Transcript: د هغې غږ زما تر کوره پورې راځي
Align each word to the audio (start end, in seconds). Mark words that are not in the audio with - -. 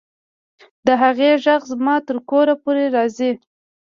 د 0.85 0.87
هغې 1.01 1.29
غږ 1.43 1.61
زما 1.71 1.95
تر 2.07 2.17
کوره 2.29 2.55
پورې 2.63 2.85
راځي 2.95 3.31